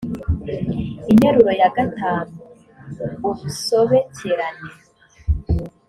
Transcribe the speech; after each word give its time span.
interuro 1.11 1.51
ya 1.61 1.69
gatanu 1.75 2.35
ubusobekerane 3.29 4.69